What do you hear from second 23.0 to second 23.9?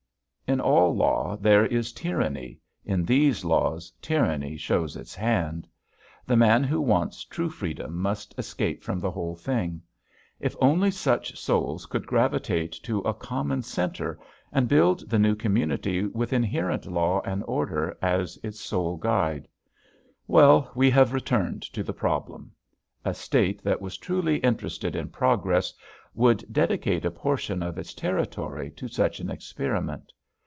A state that